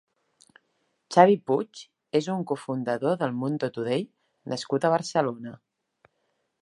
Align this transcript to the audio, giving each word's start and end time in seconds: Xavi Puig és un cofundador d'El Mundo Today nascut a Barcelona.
Xavi 1.15 1.35
Puig 1.49 1.81
és 2.19 2.29
un 2.35 2.41
cofundador 2.53 3.19
d'El 3.19 3.37
Mundo 3.43 3.69
Today 3.77 4.03
nascut 4.55 4.89
a 4.89 4.93
Barcelona. 4.97 5.55